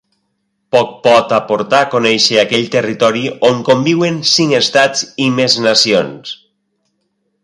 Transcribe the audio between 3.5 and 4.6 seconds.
conviuen cinc